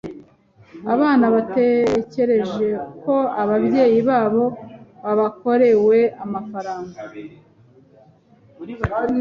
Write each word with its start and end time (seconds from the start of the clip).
Abana 0.93 1.25
batekereje 1.35 2.67
ko 3.03 3.15
ababyeyi 3.41 3.99
babo 4.09 4.43
babakorewe 5.03 5.99
amafaranga. 6.23 6.99